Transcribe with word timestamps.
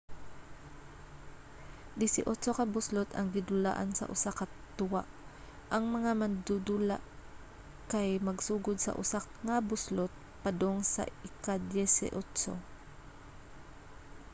disiotso 2.01 2.49
ka 2.59 2.65
buslot 2.73 3.09
ang 3.13 3.27
gidulaan 3.35 3.89
sa 3.93 4.09
usa 4.15 4.31
ka 4.39 4.45
duwa 4.77 5.01
ang 5.75 5.83
mga 5.95 6.11
mandudula 6.21 6.97
kay 7.91 8.09
magsugod 8.27 8.77
sa 8.81 8.95
una 9.01 9.17
nga 9.45 9.57
buslot 9.69 10.11
padong 10.43 10.79
sa 10.93 11.03
ika-dyesi 11.29 12.07
otso 12.21 12.53